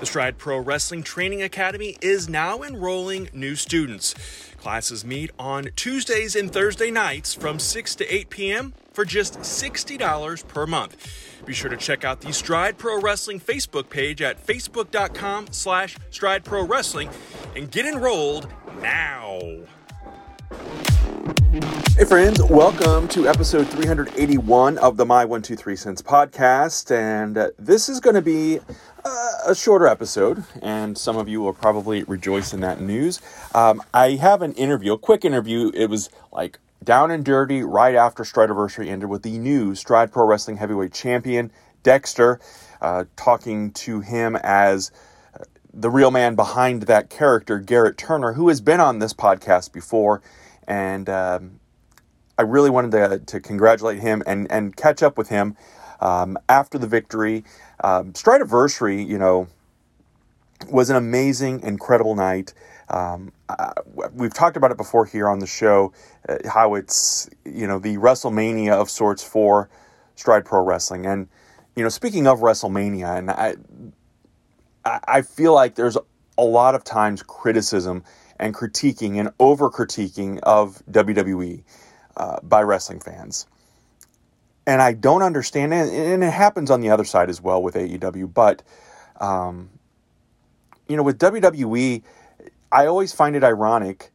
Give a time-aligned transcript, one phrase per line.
[0.00, 4.14] The Stride Pro Wrestling Training Academy is now enrolling new students.
[4.58, 8.74] Classes meet on Tuesdays and Thursday nights from 6 to 8 p.m.
[8.92, 11.44] for just $60 per month.
[11.44, 16.44] Be sure to check out the Stride Pro Wrestling Facebook page at facebook.com slash stride
[16.44, 17.10] pro wrestling
[17.56, 18.46] and get enrolled
[18.80, 19.40] now.
[21.96, 26.94] Hey friends, welcome to episode 381 of the My 123 Cents podcast.
[26.96, 28.60] And uh, this is going to be
[29.46, 33.20] a shorter episode, and some of you will probably rejoice in that news.
[33.54, 35.70] Um, I have an interview, a quick interview.
[35.74, 40.26] It was like down and dirty right after Strideanniversary ended with the new Stride Pro
[40.26, 41.50] Wrestling Heavyweight Champion,
[41.82, 42.40] Dexter,
[42.80, 44.90] uh, talking to him as
[45.34, 49.72] uh, the real man behind that character, Garrett Turner, who has been on this podcast
[49.72, 50.22] before.
[50.66, 51.60] And um,
[52.36, 55.56] I really wanted to, to congratulate him and, and catch up with him
[56.00, 57.44] um, after the victory.
[57.82, 59.48] Um, Strideanniversary, you know,
[60.70, 62.54] was an amazing, incredible night.
[62.88, 63.32] Um,
[64.14, 65.92] we've talked about it before here on the show,
[66.28, 69.68] uh, how it's, you know, the WrestleMania of sorts for
[70.16, 71.06] Stride Pro Wrestling.
[71.06, 71.28] And,
[71.76, 73.56] you know, speaking of WrestleMania, and I,
[74.84, 75.98] I I feel like there's
[76.38, 78.04] a lot of times criticism
[78.38, 81.62] and critiquing and over critiquing of WWE
[82.16, 83.46] uh, by wrestling fans.
[84.68, 87.74] And I don't understand it, and it happens on the other side as well with
[87.74, 88.34] AEW.
[88.34, 88.62] But,
[89.18, 89.70] um,
[90.86, 92.02] you know, with WWE,
[92.70, 94.12] I always find it ironic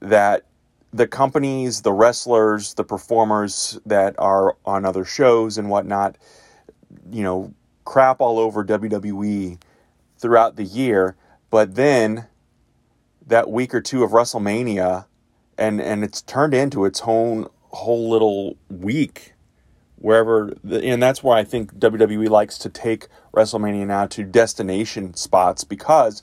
[0.00, 0.44] that
[0.92, 6.16] the companies, the wrestlers, the performers that are on other shows and whatnot,
[7.10, 7.54] you know,
[7.86, 9.58] crap all over WWE
[10.18, 11.16] throughout the year,
[11.48, 12.26] but then
[13.26, 15.06] that week or two of WrestleMania,
[15.56, 19.32] and and it's turned into its own whole little week,
[19.98, 25.64] wherever, and that's why I think WWE likes to take WrestleMania now to destination spots
[25.64, 26.22] because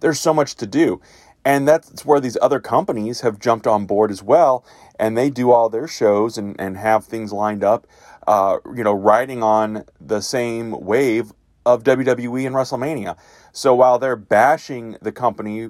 [0.00, 1.00] there's so much to do,
[1.44, 4.64] and that's where these other companies have jumped on board as well,
[4.98, 7.86] and they do all their shows and and have things lined up,
[8.26, 11.32] uh, you know, riding on the same wave
[11.66, 13.16] of WWE and WrestleMania.
[13.52, 15.68] So while they're bashing the company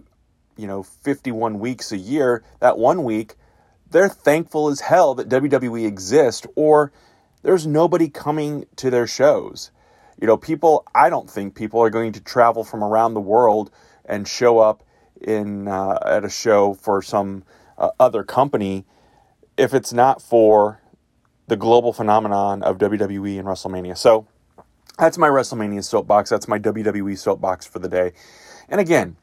[0.59, 3.37] you know 51 weeks a year that one week
[3.91, 6.93] they're thankful as hell that WWE exists or
[7.43, 9.71] there's nobody coming to their shows
[10.21, 13.71] you know people I don't think people are going to travel from around the world
[14.05, 14.83] and show up
[15.21, 17.45] in uh, at a show for some
[17.77, 18.85] uh, other company
[19.57, 20.81] if it's not for
[21.47, 24.27] the global phenomenon of WWE and WrestleMania so
[24.99, 28.13] that's my WrestleMania soapbox that's my WWE soapbox for the day
[28.69, 29.17] and again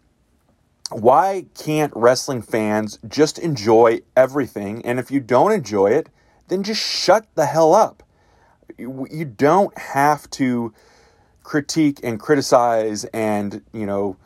[0.92, 4.86] why can't wrestling fans just enjoy everything?
[4.86, 6.10] And if you don't enjoy it,
[6.48, 8.04] then just shut the hell up.
[8.78, 10.74] You don't have to
[11.44, 14.18] critique and criticize and, you know,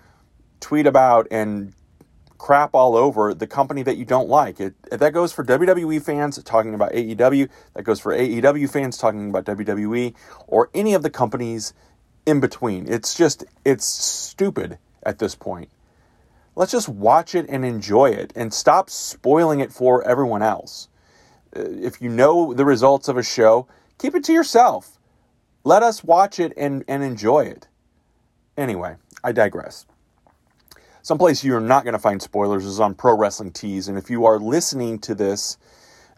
[0.59, 1.73] tweet about and
[2.37, 4.59] crap all over the company that you don't like.
[4.59, 9.29] It, that goes for WWE fans talking about AEW, that goes for AEW fans talking
[9.29, 10.15] about WWE,
[10.47, 11.73] or any of the companies
[12.25, 12.91] in between.
[12.91, 15.69] It's just, it's stupid at this point.
[16.55, 20.87] Let's just watch it and enjoy it and stop spoiling it for everyone else.
[21.55, 23.67] Uh, If you know the results of a show,
[23.99, 24.97] keep it to yourself.
[25.63, 27.67] Let us watch it and, and enjoy it.
[28.57, 29.85] Anyway, I digress.
[31.01, 33.87] Someplace you're not going to find spoilers is on Pro Wrestling Tees.
[33.87, 35.57] And if you are listening to this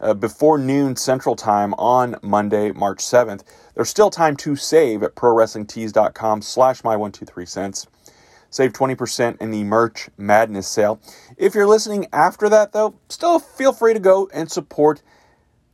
[0.00, 3.42] uh, before noon Central Time on Monday, March 7th,
[3.74, 7.86] there's still time to save at ProWrestlingTees.com slash my 123 cents.
[8.50, 11.00] Save 20% in the merch madness sale.
[11.38, 15.00] If you're listening after that, though, still feel free to go and support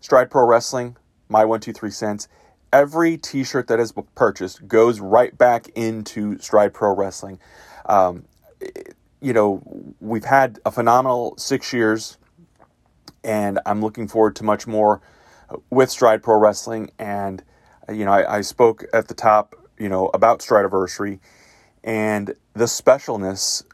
[0.00, 0.96] Stride Pro Wrestling,
[1.28, 2.28] my 123 cents.
[2.72, 7.38] Every t shirt that is purchased goes right back into Stride Pro Wrestling.
[7.86, 8.24] Um,
[9.20, 9.62] you know,
[10.00, 12.18] we've had a phenomenal six years,
[13.24, 15.00] and I'm looking forward to much more
[15.70, 16.90] with Stride Pro Wrestling.
[16.98, 17.42] And,
[17.88, 21.20] you know, I, I spoke at the top, you know, about Stridiversary
[21.82, 23.64] and the specialness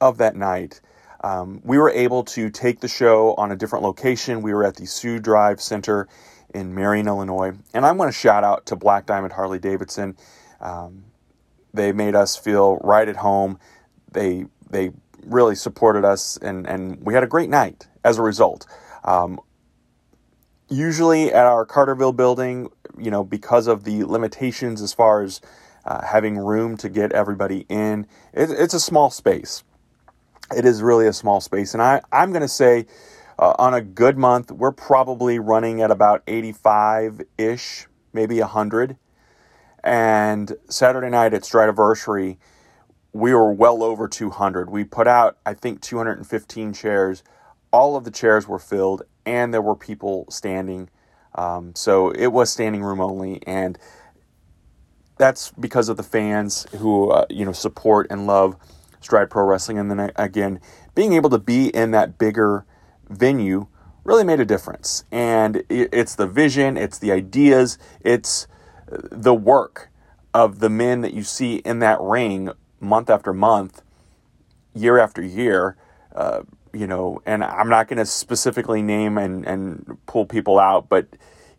[0.00, 0.80] of that night.
[1.24, 4.42] Um, we were able to take the show on a different location.
[4.42, 6.08] We were at the Sioux Drive Center
[6.54, 7.52] in Marion, Illinois.
[7.74, 10.16] And I want to shout out to Black Diamond Harley Davidson.
[10.60, 11.04] Um,
[11.74, 13.58] they made us feel right at home.
[14.12, 14.92] They they
[15.24, 18.66] really supported us, and, and we had a great night as a result.
[19.04, 19.38] Um,
[20.68, 25.40] usually at our Carterville building, you know, because of the limitations as far as
[25.84, 29.62] uh, having room to get everybody in, it, it's a small space.
[30.56, 31.74] It is really a small space.
[31.74, 32.86] And I, I'm going to say
[33.38, 38.96] uh, on a good month, we're probably running at about 85 ish, maybe 100.
[39.84, 42.38] And Saturday night at Stridiversary,
[43.12, 44.70] we were well over 200.
[44.70, 47.22] We put out, I think, 215 chairs.
[47.72, 50.88] All of the chairs were filled, and there were people standing.
[51.34, 53.78] Um, so it was standing room only, and
[55.18, 58.56] that's because of the fans who uh, you know support and love
[59.00, 59.78] Stride Pro Wrestling.
[59.78, 60.60] And then again,
[60.94, 62.66] being able to be in that bigger
[63.12, 63.66] venue
[64.04, 65.04] really made a difference.
[65.12, 68.46] And it's the vision, it's the ideas, it's
[68.88, 69.90] the work
[70.34, 72.50] of the men that you see in that ring
[72.80, 73.82] month after month,
[74.74, 75.76] year after year.
[76.14, 76.42] Uh,
[76.72, 81.06] you know, and I'm not going to specifically name and, and pull people out, but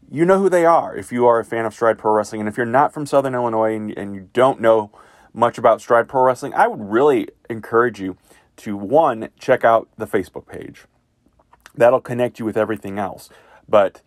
[0.10, 2.42] you know who they are if you are a fan of Stride Pro Wrestling.
[2.42, 4.92] And if you're not from Southern Illinois and, and you don't know
[5.34, 8.18] much about Stride Pro Wrestling, I would really encourage you
[8.58, 10.86] to one, check out the Facebook page.
[11.75, 13.30] That'll connect you with everything else.
[13.68, 14.02] But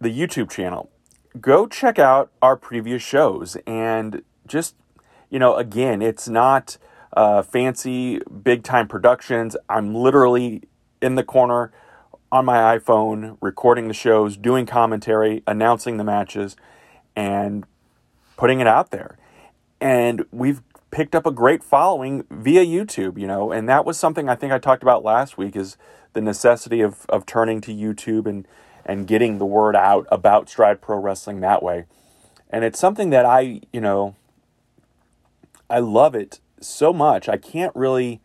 [0.00, 0.90] the YouTube channel,
[1.40, 4.74] go check out our previous shows and just,
[5.28, 6.78] you know, again, it's not
[7.16, 9.56] uh, fancy big time productions.
[9.68, 10.62] I'm literally
[11.02, 11.72] in the corner
[12.32, 16.56] on my iPhone recording the shows, doing commentary, announcing the matches,
[17.16, 17.64] and
[18.36, 19.18] putting it out there.
[19.80, 24.28] And we've picked up a great following via YouTube, you know, and that was something
[24.28, 25.76] I think I talked about last week is
[26.12, 28.46] the necessity of, of turning to YouTube and,
[28.84, 31.84] and getting the word out about Stride Pro Wrestling that way.
[32.48, 34.16] And it's something that I, you know,
[35.68, 37.28] I love it so much.
[37.28, 38.20] I can't really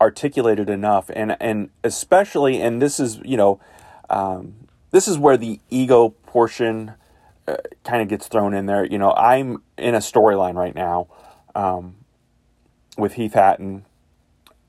[0.00, 1.10] articulate it enough.
[1.14, 3.58] And, and especially, and this is, you know,
[4.08, 4.54] um,
[4.92, 6.92] this is where the ego portion
[7.48, 8.84] uh, kind of gets thrown in there.
[8.84, 11.08] You know, I'm in a storyline right now
[11.58, 11.96] um,
[12.96, 13.84] with Heath Hatton,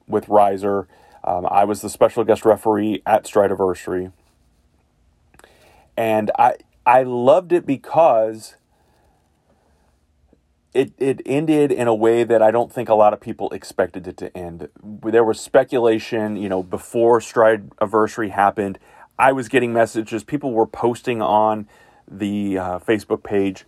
[0.07, 0.87] with Riser.
[1.23, 4.11] Um, I was the special guest referee at Stridiversary.
[5.95, 6.55] And I
[6.85, 8.55] I loved it because
[10.73, 14.07] it, it ended in a way that I don't think a lot of people expected
[14.07, 14.69] it to end.
[14.81, 18.79] There was speculation, you know, before Stridiversary happened.
[19.19, 20.23] I was getting messages.
[20.23, 21.67] People were posting on
[22.07, 23.65] the uh, Facebook page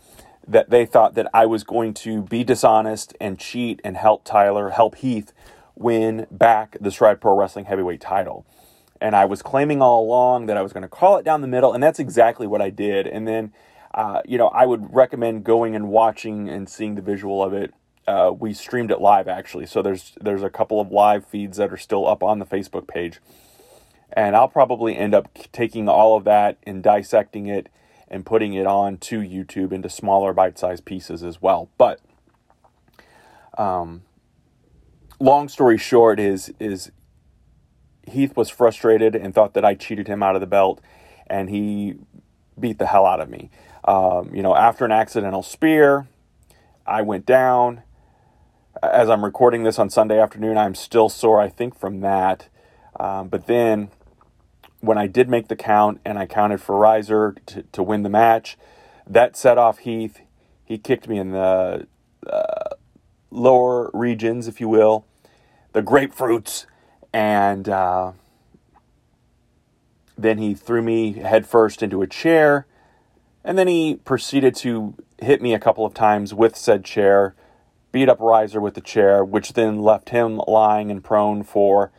[0.51, 4.71] that they thought that I was going to be dishonest and cheat and help Tyler,
[4.71, 5.31] help Heath
[5.75, 8.45] win back the Stride Pro Wrestling Heavyweight title.
[8.99, 11.47] And I was claiming all along that I was going to call it down the
[11.47, 13.07] middle, and that's exactly what I did.
[13.07, 13.53] And then,
[13.93, 17.73] uh, you know, I would recommend going and watching and seeing the visual of it.
[18.07, 21.71] Uh, we streamed it live actually, so there's there's a couple of live feeds that
[21.71, 23.19] are still up on the Facebook page,
[24.11, 27.69] and I'll probably end up taking all of that and dissecting it
[28.11, 31.69] and putting it on to YouTube into smaller bite-sized pieces as well.
[31.77, 32.01] But
[33.57, 34.03] um,
[35.19, 36.91] long story short is is
[38.05, 40.81] Heath was frustrated and thought that I cheated him out of the belt,
[41.25, 41.95] and he
[42.59, 43.49] beat the hell out of me.
[43.85, 46.07] Um, you know, after an accidental spear,
[46.85, 47.83] I went down.
[48.83, 52.49] As I'm recording this on Sunday afternoon, I'm still sore, I think, from that.
[52.99, 53.89] Um, but then
[54.81, 58.09] when I did make the count and I counted for Riser to, to win the
[58.09, 58.57] match,
[59.07, 60.21] that set off Heath.
[60.65, 61.87] He kicked me in the
[62.27, 62.69] uh,
[63.29, 65.05] lower regions, if you will,
[65.73, 66.65] the grapefruits,
[67.13, 68.11] and uh,
[70.17, 72.65] then he threw me headfirst into a chair,
[73.43, 77.35] and then he proceeded to hit me a couple of times with said chair,
[77.91, 81.91] beat up Riser with the chair, which then left him lying and prone for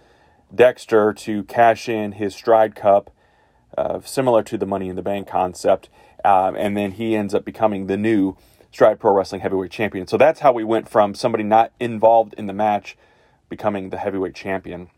[0.55, 3.11] Dexter to cash in his stride cup,
[3.77, 5.89] uh, similar to the Money in the Bank concept,
[6.25, 8.37] um, and then he ends up becoming the new
[8.71, 10.07] Stride Pro Wrestling Heavyweight Champion.
[10.07, 12.97] So that's how we went from somebody not involved in the match
[13.53, 14.89] becoming the heavyweight champion.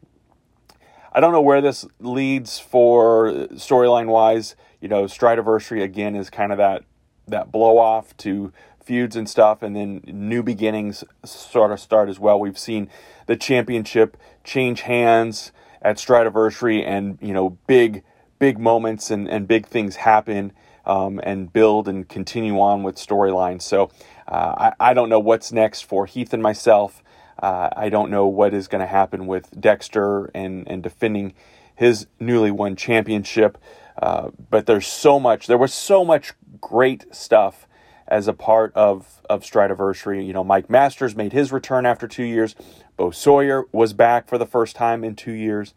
[1.12, 4.54] I don't know where this leads for storyline wise.
[4.80, 6.84] You know, Stridiversary again is kind of that
[7.26, 8.52] that blow off to
[8.84, 12.38] feuds and stuff, and then new beginnings sort of start as well.
[12.38, 12.90] We've seen
[13.26, 18.02] the championship change hands at Stridiversary, and you know, big
[18.38, 20.52] big moments and, and big things happen
[20.84, 23.62] um, and build and continue on with storylines.
[23.62, 23.90] So
[24.28, 27.02] uh, I, I don't know what's next for Heath and myself.
[27.42, 31.34] Uh, I don't know what is going to happen with Dexter and, and defending
[31.74, 33.58] his newly won championship.
[34.00, 37.66] Uh, but there's so much, there was so much great stuff
[38.06, 40.26] as a part of, of Stridiversary.
[40.26, 42.54] You know, Mike Masters made his return after two years.
[42.96, 45.74] Bo Sawyer was back for the first time in two years.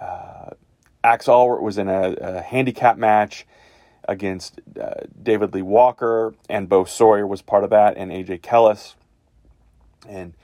[0.00, 0.50] Uh,
[1.02, 3.46] Axe Allred was in a, a handicap match
[4.08, 8.94] against uh, David Lee Walker, and Bo Sawyer was part of that, and AJ Kellis.
[10.08, 10.34] And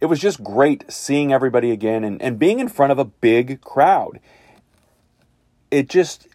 [0.00, 3.60] it was just great seeing everybody again and, and being in front of a big
[3.60, 4.20] crowd.
[5.70, 6.26] It just,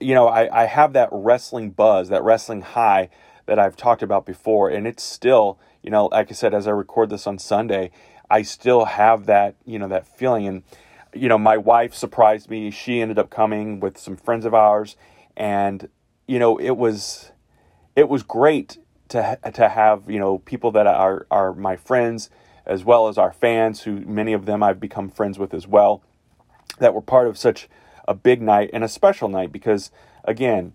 [0.00, 3.10] you know, I, I have that wrestling buzz, that wrestling high
[3.46, 6.70] that I've talked about before, and it's still, you know, like I said, as I
[6.70, 7.90] record this on Sunday,
[8.30, 10.46] I still have that, you know, that feeling.
[10.46, 10.62] And,
[11.14, 12.70] you know, my wife surprised me.
[12.70, 14.96] She ended up coming with some friends of ours,
[15.36, 15.88] and
[16.26, 17.32] you know, it was
[17.94, 18.78] it was great
[19.08, 22.30] to to have you know people that are are my friends
[22.66, 26.02] as well as our fans, who many of them I've become friends with as well,
[26.78, 27.68] that were part of such
[28.06, 29.90] a big night and a special night because
[30.24, 30.72] again,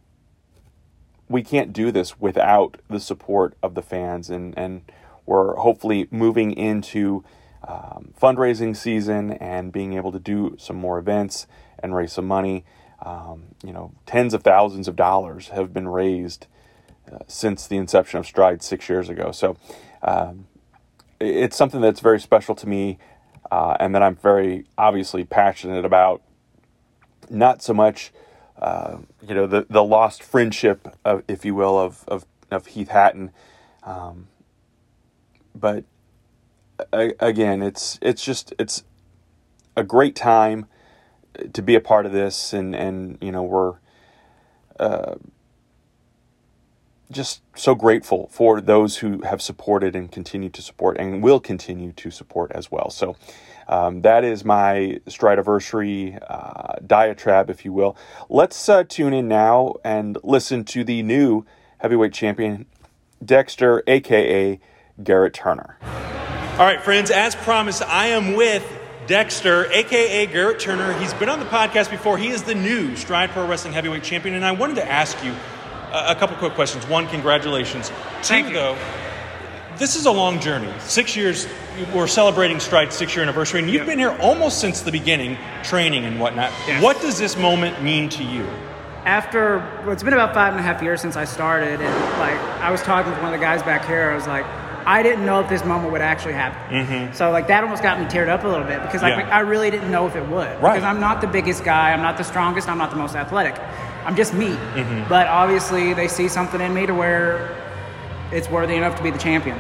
[1.27, 4.81] we can't do this without the support of the fans, and and
[5.25, 7.23] we're hopefully moving into
[7.67, 11.45] um, fundraising season and being able to do some more events
[11.77, 12.65] and raise some money.
[13.01, 16.47] Um, you know, tens of thousands of dollars have been raised
[17.11, 19.31] uh, since the inception of Stride six years ago.
[19.31, 19.55] So
[20.01, 20.47] um,
[21.19, 22.97] it's something that's very special to me
[23.51, 26.21] uh, and that I'm very obviously passionate about.
[27.29, 28.11] Not so much,
[28.59, 32.89] uh, you know, the, the lost friendship, of, if you will, of, of, of Heath
[32.89, 33.31] Hatton.
[33.83, 34.27] Um,
[35.55, 35.83] but
[36.93, 38.83] again, it's it's just it's
[39.75, 40.67] a great time
[41.53, 43.75] to be a part of this, and and you know we're
[44.79, 45.15] uh,
[47.11, 51.91] just so grateful for those who have supported and continue to support and will continue
[51.93, 52.89] to support as well.
[52.89, 53.15] So.
[53.69, 57.95] Um, that is my Stridiversary uh, diatribe, if you will.
[58.27, 61.45] Let's uh, tune in now and listen to the new
[61.77, 62.65] heavyweight champion,
[63.23, 64.59] Dexter, aka
[65.03, 65.77] Garrett Turner.
[65.83, 68.65] All right, friends, as promised, I am with
[69.05, 70.91] Dexter, aka Garrett Turner.
[70.99, 72.17] He's been on the podcast before.
[72.17, 75.33] He is the new Stride Pro Wrestling Heavyweight Champion, and I wanted to ask you
[75.93, 76.87] a, couple quick questions.
[76.87, 77.89] One, congratulations.
[78.23, 78.59] Thank Two, you.
[78.59, 78.77] though,
[79.79, 80.71] this is a long journey.
[80.79, 81.47] Six years,
[81.93, 83.87] we're celebrating Stride's six year anniversary, and you've Yep.
[83.87, 86.51] been here almost since the beginning, training and whatnot.
[86.67, 86.83] Yes.
[86.83, 88.45] What does this moment mean to you?
[89.05, 92.37] After, well, it's been about five and a half years since I started, and like
[92.61, 94.45] I was talking with one of the guys back here, I was like,
[94.85, 97.13] I didn't know if this moment would actually happen.
[97.13, 99.31] So like that almost got me teared up a little bit because like Mm-hmm.
[99.33, 100.47] I really didn't know if it would.
[100.61, 100.73] Right.
[100.73, 103.55] Because I'm not the biggest guy, I'm not the strongest, I'm not the most athletic.
[104.05, 104.47] I'm just me.
[104.49, 105.07] Mm-hmm.
[105.09, 107.55] But obviously they see something in me to where
[108.31, 109.57] it's worthy enough to be the champion.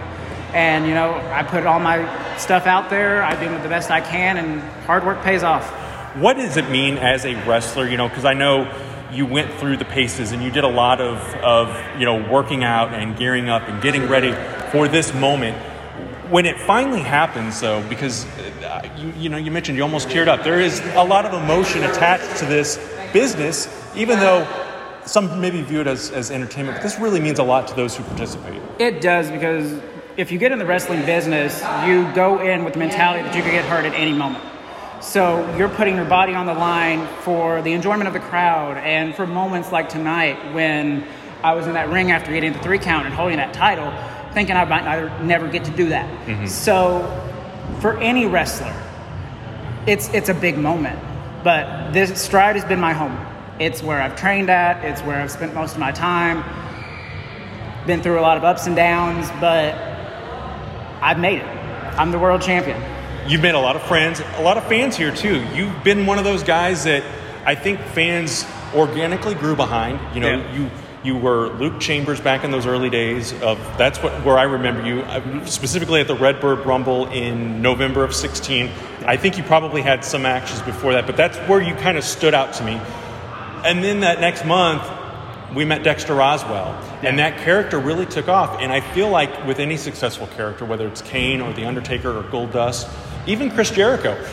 [0.53, 3.21] And you know, I put all my stuff out there.
[3.21, 5.69] I do the best I can, and hard work pays off.
[6.15, 7.87] What does it mean as a wrestler?
[7.87, 8.71] You know, because I know
[9.11, 12.63] you went through the paces and you did a lot of, of, you know, working
[12.63, 14.31] out and gearing up and getting ready
[14.71, 15.57] for this moment.
[16.29, 18.25] When it finally happens, though, because
[18.63, 20.43] uh, you, you know, you mentioned you almost teared up.
[20.43, 22.77] There is a lot of emotion attached to this
[23.11, 24.47] business, even though
[25.09, 26.77] some maybe view it as, as entertainment.
[26.77, 28.61] But this really means a lot to those who participate.
[28.79, 29.81] It does because
[30.17, 33.41] if you get in the wrestling business, you go in with the mentality that you
[33.41, 34.43] could get hurt at any moment.
[35.01, 39.15] So you're putting your body on the line for the enjoyment of the crowd and
[39.15, 41.05] for moments like tonight when
[41.41, 43.91] I was in that ring after getting the three count and holding that title,
[44.33, 46.07] thinking I might not- never get to do that.
[46.27, 46.47] Mm-hmm.
[46.47, 47.01] So
[47.79, 48.75] for any wrestler,
[49.87, 50.99] it's it's a big moment.
[51.43, 53.17] But this stride has been my home.
[53.59, 54.83] It's where I've trained at.
[54.85, 56.43] It's where I've spent most of my time.
[57.85, 59.75] Been through a lot of ups and downs, but
[61.01, 61.45] I've made it.
[61.99, 62.81] I'm the world champion.
[63.27, 65.43] You've made a lot of friends, a lot of fans here too.
[65.53, 67.03] You've been one of those guys that
[67.45, 69.99] I think fans organically grew behind.
[70.15, 70.53] You know, Yeah.
[70.53, 70.69] you
[71.01, 74.85] you were Luke Chambers back in those early days of that's what where I remember
[74.85, 78.69] you uh, specifically at the Redbird Rumble in November of 16.
[79.05, 82.03] I think you probably had some actions before that, but that's where you kind of
[82.03, 82.79] stood out to me.
[83.65, 84.83] And then that next month,
[85.55, 88.59] we met Dexter Roswell, and that character really took off.
[88.61, 92.23] And I feel like with any successful character, whether it's Kane or The Undertaker or
[92.23, 92.91] Goldust,
[93.27, 94.23] even Chris Jericho,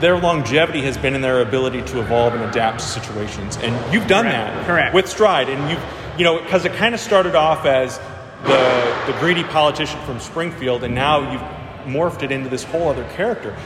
[0.00, 3.56] their longevity has been in their ability to evolve and adapt to situations.
[3.58, 4.54] And you've done Correct.
[4.54, 4.94] that Correct.
[4.94, 5.48] with Stride.
[5.48, 7.98] And you've, you know, because it kind of started off as
[8.44, 13.04] the the greedy politician from Springfield, and now you've morphed it into this whole other
[13.14, 13.56] character.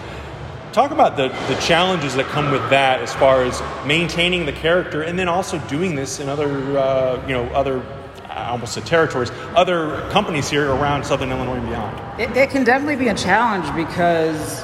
[0.76, 5.00] Talk about the, the challenges that come with that, as far as maintaining the character,
[5.04, 7.82] and then also doing this in other uh, you know other
[8.28, 12.20] I almost said territories, other companies here around Southern Illinois and beyond.
[12.20, 14.62] It, it can definitely be a challenge because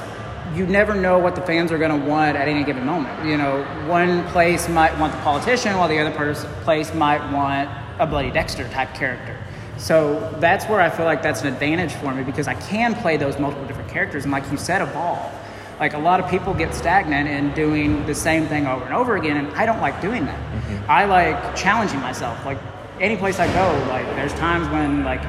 [0.54, 3.26] you never know what the fans are going to want at any given moment.
[3.26, 8.06] You know, one place might want the politician, while the other place might want a
[8.06, 9.34] Bloody Dexter type character.
[9.78, 13.16] So that's where I feel like that's an advantage for me because I can play
[13.16, 15.32] those multiple different characters and, like you said, evolve.
[15.80, 19.16] Like a lot of people get stagnant in doing the same thing over and over
[19.16, 20.38] again, and I don't like doing that.
[20.38, 20.90] Mm-hmm.
[20.90, 22.44] I like challenging myself.
[22.44, 22.58] Like
[23.00, 25.22] any place I go, like there's times when like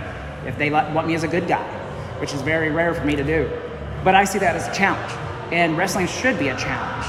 [0.45, 1.63] if they want me as a good guy,
[2.19, 3.49] which is very rare for me to do,
[4.03, 5.11] but I see that as a challenge,
[5.51, 7.05] and wrestling should be a challenge.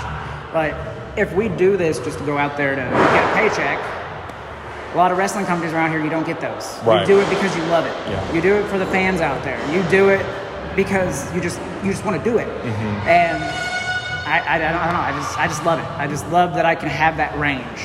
[0.52, 0.74] But
[1.18, 3.78] if we do this just to go out there to get a paycheck,
[4.94, 6.78] a lot of wrestling companies around here you don't get those.
[6.84, 7.00] Right.
[7.00, 7.94] You do it because you love it.
[8.08, 8.32] Yeah.
[8.32, 9.58] You do it for the fans out there.
[9.74, 10.24] You do it
[10.76, 12.46] because you just you just want to do it.
[12.46, 13.08] Mm-hmm.
[13.08, 13.42] And
[14.26, 15.00] I, I, I, don't, I don't know.
[15.00, 15.86] I just I just love it.
[15.98, 17.80] I just love that I can have that range.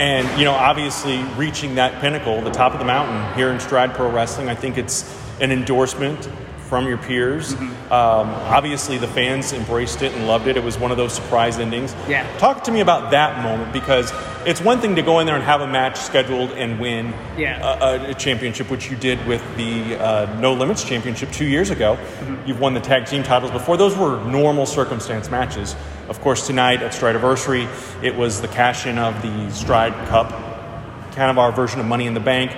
[0.00, 3.92] And, you know, obviously reaching that pinnacle, the top of the mountain here in Stride
[3.92, 5.04] Pro Wrestling, I think it's
[5.42, 6.26] an endorsement
[6.70, 7.52] from your peers.
[7.52, 7.92] Mm-hmm.
[7.92, 10.56] Um, obviously, the fans embraced it and loved it.
[10.56, 11.96] It was one of those surprise endings.
[12.08, 12.24] Yeah.
[12.38, 14.12] Talk to me about that moment because
[14.46, 17.60] it's one thing to go in there and have a match scheduled and win yeah.
[17.82, 21.96] a, a, championship, which you did with the uh, No Limits Championship two years ago.
[21.96, 22.48] Mm-hmm.
[22.48, 23.76] You've won the tag team titles before.
[23.76, 25.74] Those were normal circumstance matches.
[26.08, 27.68] Of course, tonight at Stridiversary,
[28.00, 30.30] it was the cash in of the Stride Cup,
[31.16, 32.52] kind of our version of Money in the Bank.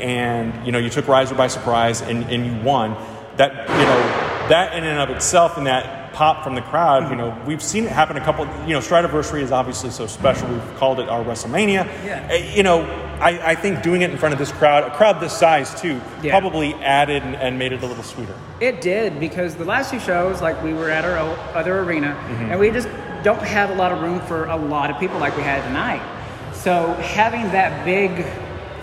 [0.00, 2.96] And you know, you took Riser by surprise and, and you won
[3.38, 7.16] that you know that in and of itself and that pop from the crowd, you
[7.16, 8.44] know, we've seen it happen a couple.
[8.66, 10.48] You know, Stridiversary is obviously so special.
[10.48, 11.84] We've called it our WrestleMania.
[12.04, 12.28] Yeah.
[12.30, 12.82] Eh, you know,
[13.20, 16.00] I, I think doing it in front of this crowd, a crowd this size too,
[16.22, 16.30] yeah.
[16.30, 18.34] probably added and, and, made it a little sweeter.
[18.60, 21.18] It did because the last two shows, like we were at our
[21.54, 22.50] other arena, mm-hmm.
[22.50, 22.88] and we just
[23.22, 26.02] don't have a lot of room for a lot of people like we had tonight.
[26.52, 28.24] So having that big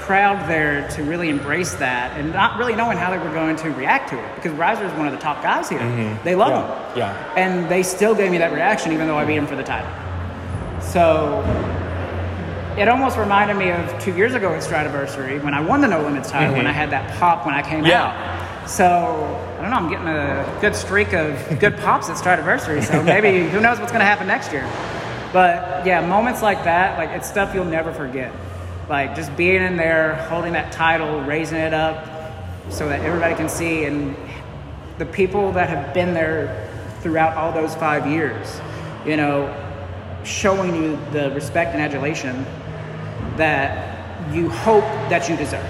[0.06, 3.72] crowd there to really embrace that and not really knowing how they were going to
[3.72, 5.80] react to it because Riser is one of the top guys here.
[5.80, 6.24] Mm-hmm.
[6.24, 6.90] They love yeah.
[6.90, 6.98] him.
[6.98, 7.34] Yeah.
[7.36, 9.92] And they still gave me that reaction even though I beat him for the title.
[10.82, 11.42] So
[12.78, 16.02] it almost reminded me of two years ago at Stridiversary when I won the No
[16.02, 16.58] Limits title mm-hmm.
[16.58, 18.62] when I had that pop when I came yeah.
[18.62, 18.70] out.
[18.70, 18.86] So
[19.58, 22.84] I don't know, I'm getting a good streak of good pops at Stridiversary.
[22.84, 24.70] So maybe who knows what's going to happen next year.
[25.34, 28.32] But yeah, moments like that, like it's stuff you'll never forget.
[28.90, 32.08] Like just being in there, holding that title, raising it up
[32.70, 34.16] so that everybody can see, and
[34.98, 36.70] the people that have been there
[37.02, 38.60] throughout all those five years,
[39.06, 39.54] you know,
[40.24, 42.46] showing you the respect and adulation
[43.38, 45.66] that you hope that you deserve.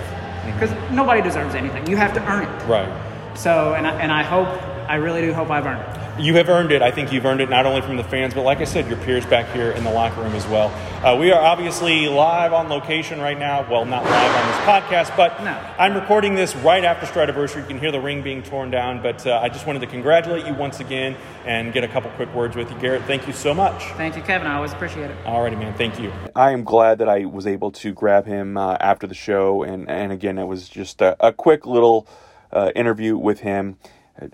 [0.45, 0.95] Because mm-hmm.
[0.95, 1.88] nobody deserves anything.
[1.88, 2.67] You have to earn it.
[2.67, 3.38] Right.
[3.38, 4.47] So, and I, and I hope,
[4.89, 6.82] I really do hope I've earned it you have earned it.
[6.82, 8.97] I think you've earned it not only from the fans, but like I said, your
[8.97, 10.69] peers back here in the locker room as well.
[11.06, 13.69] Uh, we are obviously live on location right now.
[13.69, 15.51] Well, not live on this podcast, but no.
[15.78, 17.62] I'm recording this right after Stridiversary.
[17.62, 20.45] You can hear the ring being torn down, but uh, I just wanted to congratulate
[20.45, 22.80] you once again and get a couple quick words with you.
[22.80, 23.84] Garrett, thank you so much.
[23.93, 24.47] Thank you, Kevin.
[24.47, 25.17] I always appreciate it.
[25.25, 25.73] Alrighty, man.
[25.78, 26.13] Thank you.
[26.36, 29.89] I am glad that I was able to grab him uh, after the show, and,
[29.89, 32.08] and again, it was just a, a quick little
[32.51, 33.78] uh, interview with him.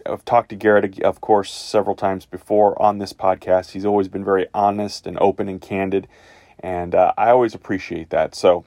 [0.06, 3.72] I've talked to Garrett, of course, several times before on this podcast.
[3.72, 6.08] He's always been very honest and open and candid,
[6.60, 8.36] and uh, I always appreciate that.
[8.36, 8.64] So,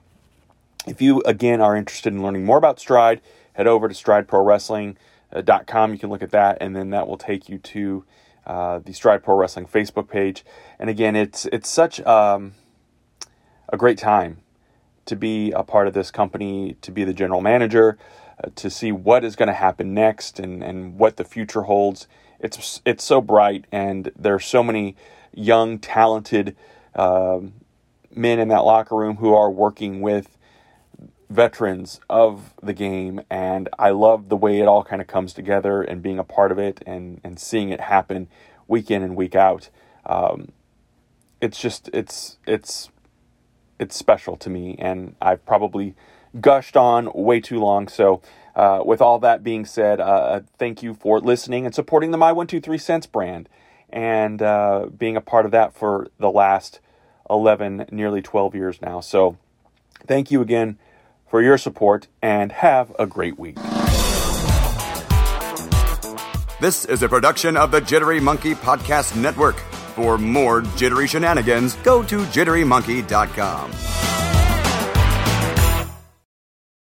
[0.86, 3.20] if you again are interested in learning more about Stride,
[3.52, 5.92] head over to strideprowrestling.com.
[5.92, 8.04] You can look at that, and then that will take you to
[8.46, 10.44] uh, the Stride Pro Wrestling Facebook page.
[10.78, 12.54] And again, it's it's such um,
[13.68, 14.38] a great time
[15.06, 17.98] to be a part of this company, to be the general manager.
[18.42, 22.08] Uh, to see what is going to happen next and, and what the future holds.
[22.40, 24.96] It's it's so bright, and there are so many
[25.32, 26.56] young, talented
[26.96, 27.40] uh,
[28.12, 30.36] men in that locker room who are working with
[31.30, 35.82] veterans of the game, and I love the way it all kind of comes together
[35.82, 38.26] and being a part of it and and seeing it happen
[38.66, 39.70] week in and week out.
[40.06, 40.50] Um,
[41.40, 42.90] it's just it's it's
[43.78, 45.94] it's special to me, and I've probably
[46.40, 47.88] gushed on way too long.
[47.88, 48.20] So,
[48.54, 52.18] uh, with all that being said, uh, uh thank you for listening and supporting the
[52.18, 53.48] My One Two Three Cents brand
[53.90, 56.80] and uh, being a part of that for the last
[57.30, 59.00] 11, nearly 12 years now.
[59.00, 59.36] So,
[60.06, 60.78] thank you again
[61.28, 63.56] for your support and have a great week.
[66.60, 69.56] This is a production of the Jittery Monkey Podcast Network.
[69.94, 74.03] For more jittery shenanigans, go to jitterymonkey.com.